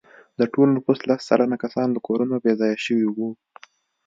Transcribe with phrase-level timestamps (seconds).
[0.39, 3.29] د ټول نفوس لس سلنه کسان له کورونو بې ځایه شوي وو.